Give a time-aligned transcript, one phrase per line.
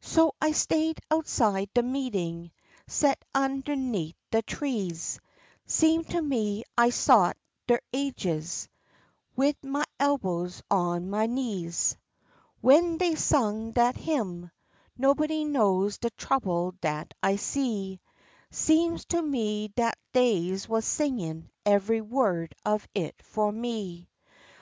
[0.00, 2.50] So I stay'd outside de meetin',
[2.88, 5.20] set'n underneat' de trees,
[5.66, 7.36] Seemed to me I sot
[7.68, 8.68] der ages,
[9.36, 11.96] wid ma elbows on ma knees.
[12.60, 14.50] W'en dey sung dat hymn,
[14.98, 18.00] "Nobody knows de trouble dat I see,"
[18.50, 24.08] Seem'd to me dat dey wuz singin' eveh word o' it fu' me.